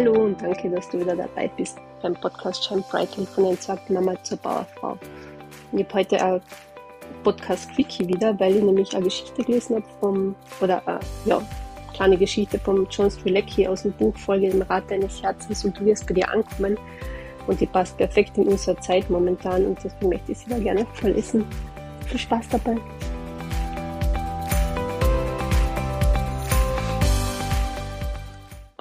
Hallo 0.00 0.24
und 0.24 0.40
danke, 0.40 0.70
dass 0.70 0.88
du 0.88 0.98
wieder 0.98 1.14
dabei 1.14 1.50
bist 1.58 1.76
beim 2.00 2.14
Podcast 2.14 2.64
Shine 2.64 2.82
Brightly 2.90 3.26
von 3.26 3.44
Entsagten 3.44 3.92
Mama 3.92 4.14
zur 4.22 4.38
Bauerfrau. 4.38 4.96
Ich 5.72 5.84
habe 5.84 5.92
heute 5.92 6.24
ein 6.24 6.40
Podcast 7.22 7.70
Quickie 7.74 8.08
wieder, 8.08 8.40
weil 8.40 8.56
ich 8.56 8.62
nämlich 8.62 8.94
eine 8.94 9.04
Geschichte 9.04 9.44
gelesen 9.44 9.76
habe 9.76 9.84
vom, 10.00 10.34
oder 10.62 10.80
eine, 10.88 11.00
ja, 11.26 11.42
kleine 11.92 12.16
Geschichte 12.16 12.58
vom 12.58 12.86
John 12.90 13.10
Strilecki 13.10 13.68
aus 13.68 13.82
dem 13.82 13.92
Buch 13.92 14.16
Folge 14.16 14.48
dem 14.48 14.62
Rat 14.62 14.90
deines 14.90 15.22
Herzens 15.22 15.66
und 15.66 15.78
du 15.78 15.84
wirst 15.84 16.06
bei 16.06 16.14
dir 16.14 16.30
ankommen. 16.30 16.78
Und 17.46 17.60
die 17.60 17.66
passt 17.66 17.98
perfekt 17.98 18.38
in 18.38 18.48
unsere 18.48 18.80
Zeit 18.80 19.10
momentan 19.10 19.66
und 19.66 19.84
deswegen 19.84 20.08
möchte 20.08 20.32
ich 20.32 20.38
sie 20.38 20.48
da 20.48 20.58
gerne 20.58 20.86
vorlesen. 20.94 21.44
Viel 22.06 22.18
Spaß 22.18 22.48
dabei! 22.48 22.78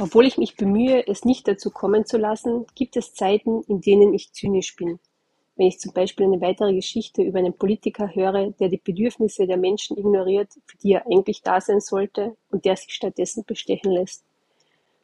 Obwohl 0.01 0.25
ich 0.25 0.37
mich 0.37 0.55
bemühe, 0.55 1.05
es 1.07 1.25
nicht 1.25 1.45
dazu 1.45 1.71
kommen 1.71 2.05
zu 2.05 2.17
lassen, 2.17 2.65
gibt 2.73 2.95
es 2.95 3.13
Zeiten, 3.13 3.63
in 3.63 3.81
denen 3.81 4.13
ich 4.13 4.31
zynisch 4.31 4.77
bin. 4.77 4.97
Wenn 5.57 5.67
ich 5.67 5.79
zum 5.79 5.91
Beispiel 5.91 6.25
eine 6.25 6.39
weitere 6.39 6.73
Geschichte 6.73 7.21
über 7.21 7.39
einen 7.39 7.51
Politiker 7.51 8.15
höre, 8.15 8.51
der 8.51 8.69
die 8.69 8.81
Bedürfnisse 8.81 9.45
der 9.45 9.57
Menschen 9.57 9.97
ignoriert, 9.97 10.53
für 10.65 10.77
die 10.77 10.93
er 10.93 11.05
eigentlich 11.05 11.41
da 11.41 11.59
sein 11.59 11.81
sollte 11.81 12.37
und 12.49 12.63
der 12.63 12.77
sich 12.77 12.93
stattdessen 12.93 13.43
bestechen 13.45 13.91
lässt. 13.91 14.23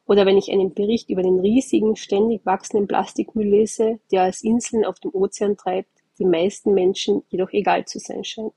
Oder 0.06 0.24
wenn 0.24 0.38
ich 0.38 0.50
einen 0.50 0.72
Bericht 0.72 1.10
über 1.10 1.22
den 1.22 1.40
riesigen, 1.40 1.94
ständig 1.96 2.46
wachsenden 2.46 2.88
Plastikmüll 2.88 3.48
lese, 3.48 4.00
der 4.10 4.22
als 4.22 4.42
Inseln 4.42 4.86
auf 4.86 4.98
dem 4.98 5.14
Ozean 5.14 5.58
treibt, 5.58 5.90
die 6.18 6.24
meisten 6.24 6.72
Menschen 6.72 7.22
jedoch 7.28 7.52
egal 7.52 7.84
zu 7.84 7.98
sein 7.98 8.24
scheint. 8.24 8.54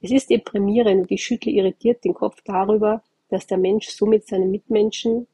Es 0.00 0.10
ist 0.10 0.30
deprimierend 0.30 1.02
und 1.02 1.10
ich 1.10 1.22
schüttle 1.22 1.52
irritiert 1.52 2.02
den 2.02 2.14
Kopf 2.14 2.40
darüber, 2.46 3.02
dass 3.28 3.46
der 3.46 3.58
Mensch 3.58 3.88
so 3.88 4.06
mit 4.06 4.26
seinen 4.26 4.50
Mitmenschen 4.50 5.26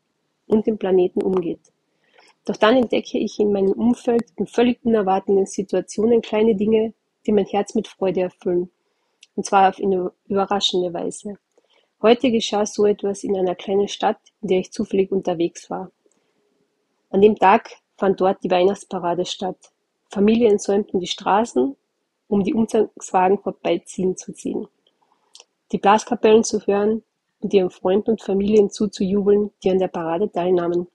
und 0.53 0.67
dem 0.67 0.79
Planeten 0.79 1.23
umgeht. 1.23 1.73
Doch 2.45 2.57
dann 2.57 2.77
entdecke 2.77 3.19
ich 3.19 3.39
in 3.39 3.53
meinem 3.53 3.73
Umfeld 3.73 4.25
in 4.37 4.47
völlig 4.47 4.85
unerwarteten 4.85 5.47
Situationen 5.47 6.23
kleine 6.23 6.55
Dinge, 6.55 6.93
die 7.27 7.33
mein 7.33 7.47
Herz 7.47 7.75
mit 7.75 7.89
Freude 7.89 8.23
erfüllen. 8.23 8.71
Und 9.35 9.47
zwar 9.47 9.69
auf 9.69 9.81
eine 9.81 10.13
überraschende 10.27 10.93
Weise. 10.93 11.39
Heute 12.03 12.31
geschah 12.33 12.67
so 12.67 12.85
etwas 12.85 13.23
in 13.23 13.37
einer 13.37 13.55
kleinen 13.55 13.89
Stadt, 13.89 14.19
in 14.41 14.49
der 14.49 14.59
ich 14.59 14.73
zufällig 14.73 15.13
unterwegs 15.13 15.71
war. 15.71 15.91
An 17.11 17.23
dem 17.23 17.37
Tag 17.37 17.71
fand 17.97 18.21
dort 18.21 18.43
die 18.43 18.51
Weihnachtsparade 18.51 19.25
statt. 19.25 19.73
Familien 20.11 20.59
säumten 20.59 20.99
die 20.99 21.07
Straßen, 21.07 21.77
um 22.27 22.43
die 22.43 22.55
Umzugswagen 22.55 23.39
vorbeiziehen 23.39 24.17
zu 24.17 24.33
ziehen. 24.33 24.67
Die 25.71 25.79
Blaskapellen 25.79 26.43
zu 26.43 26.67
hören, 26.67 27.05
und 27.43 27.53
ihren 27.53 27.71
Freunden 27.71 28.13
und 28.13 28.23
Familien 28.23 28.71
zuzujubeln, 28.71 29.51
die 29.63 29.71
an 29.71 29.79
der 29.79 29.89
Parade 29.89 30.31
teilnahmen. 30.31 30.87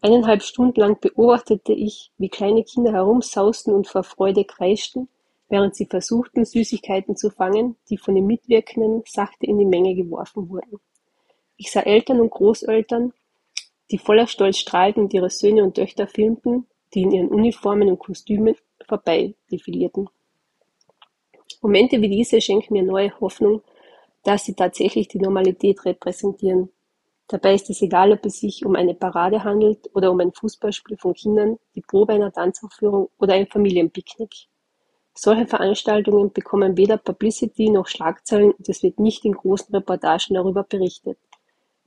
Eineinhalb 0.00 0.42
Stunden 0.42 0.80
lang 0.80 0.98
beobachtete 1.00 1.72
ich, 1.72 2.10
wie 2.18 2.28
kleine 2.28 2.64
Kinder 2.64 2.92
herumsausten 2.92 3.72
und 3.72 3.86
vor 3.86 4.02
Freude 4.02 4.44
kreischten, 4.44 5.08
während 5.48 5.76
sie 5.76 5.86
versuchten, 5.86 6.44
Süßigkeiten 6.44 7.16
zu 7.16 7.30
fangen, 7.30 7.76
die 7.88 7.98
von 7.98 8.14
den 8.14 8.26
Mitwirkenden 8.26 9.04
sachte 9.06 9.46
in 9.46 9.58
die 9.58 9.64
Menge 9.64 9.94
geworfen 9.94 10.48
wurden. 10.48 10.80
Ich 11.56 11.70
sah 11.70 11.80
Eltern 11.80 12.20
und 12.20 12.30
Großeltern, 12.30 13.12
die 13.90 13.98
voller 13.98 14.26
Stolz 14.26 14.58
strahlten 14.58 15.04
und 15.04 15.14
ihre 15.14 15.30
Söhne 15.30 15.62
und 15.62 15.74
Töchter 15.74 16.08
filmten, 16.08 16.66
die 16.94 17.02
in 17.02 17.12
ihren 17.12 17.28
Uniformen 17.28 17.88
und 17.88 17.98
Kostümen 17.98 18.56
vorbei 18.88 19.34
defilierten. 19.50 20.08
Momente 21.60 22.00
wie 22.00 22.08
diese 22.08 22.40
schenken 22.40 22.72
mir 22.74 22.82
neue 22.82 23.18
Hoffnung 23.20 23.62
dass 24.24 24.44
sie 24.44 24.54
tatsächlich 24.54 25.08
die 25.08 25.18
Normalität 25.18 25.84
repräsentieren. 25.84 26.70
Dabei 27.28 27.54
ist 27.54 27.70
es 27.70 27.82
egal, 27.82 28.12
ob 28.12 28.26
es 28.26 28.40
sich 28.40 28.64
um 28.64 28.76
eine 28.76 28.94
Parade 28.94 29.42
handelt 29.42 29.88
oder 29.94 30.10
um 30.10 30.20
ein 30.20 30.32
Fußballspiel 30.32 30.98
von 30.98 31.14
Kindern, 31.14 31.58
die 31.74 31.80
Probe 31.80 32.12
einer 32.12 32.32
Tanzaufführung 32.32 33.08
oder 33.18 33.34
ein 33.34 33.46
Familienpicknick. 33.46 34.48
Solche 35.14 35.46
Veranstaltungen 35.46 36.32
bekommen 36.32 36.76
weder 36.76 36.96
Publicity 36.96 37.70
noch 37.70 37.86
Schlagzeilen 37.86 38.52
und 38.52 38.68
es 38.68 38.82
wird 38.82 38.98
nicht 38.98 39.24
in 39.24 39.32
großen 39.32 39.74
Reportagen 39.74 40.34
darüber 40.34 40.62
berichtet. 40.62 41.18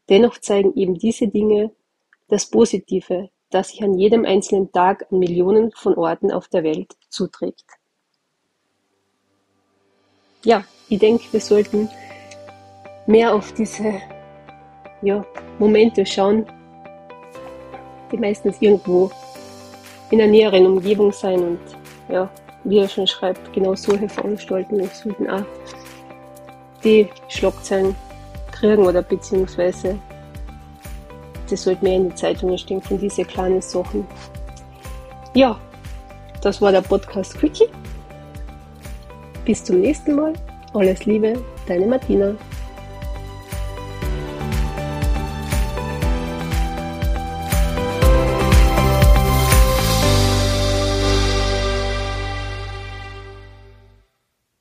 Dennoch 0.10 0.38
zeigen 0.40 0.76
eben 0.76 0.96
diese 0.96 1.28
Dinge 1.28 1.72
das 2.28 2.50
Positive, 2.50 3.30
das 3.50 3.70
sich 3.70 3.84
an 3.84 3.98
jedem 3.98 4.26
einzelnen 4.26 4.72
Tag 4.72 5.08
an 5.12 5.20
Millionen 5.20 5.72
von 5.72 5.96
Orten 5.96 6.32
auf 6.32 6.48
der 6.48 6.64
Welt 6.64 6.96
zuträgt. 7.10 7.66
Ja, 10.44 10.64
ich 10.90 11.00
denke, 11.00 11.26
wir 11.32 11.42
sollten 11.42 11.90
mehr 13.06 13.34
auf 13.34 13.52
diese 13.54 14.02
ja, 15.02 15.24
Momente 15.60 16.06
schauen, 16.06 16.46
die 18.12 18.18
meistens 18.18 18.62
irgendwo 18.62 19.12
in 20.12 20.22
einer 20.22 20.32
näheren 20.32 20.66
Umgebung 20.66 21.12
sein 21.12 21.42
und 21.42 21.60
ja, 22.10 22.30
wie 22.64 22.80
er 22.80 22.88
schon 22.88 23.08
schreibt, 23.08 23.54
genau 23.54 23.76
solche 23.76 24.10
Veranstaltungen 24.10 24.90
sollten 24.94 25.30
auch 25.30 25.44
die 26.84 27.08
Schlagzeilen 27.30 27.96
kriegen 28.52 28.86
oder 28.86 29.02
beziehungsweise 29.02 29.98
das 31.50 31.64
sollte 31.64 31.84
mehr 31.84 31.96
in 31.96 32.10
die 32.10 32.16
Zeitungen 32.16 32.58
stehen 32.58 32.82
von 32.82 33.00
diesen 33.00 33.28
kleinen 33.28 33.62
Sachen. 33.62 34.08
Ja, 35.34 35.60
das 36.42 36.62
war 36.62 36.72
der 36.72 36.82
Podcast 36.82 37.38
Quickie. 37.38 37.68
Bis 39.46 39.64
zum 39.64 39.82
nächsten 39.82 40.16
Mal. 40.16 40.34
Alles 40.74 41.06
Liebe, 41.06 41.34
deine 41.68 41.86
Martina. 41.86 42.36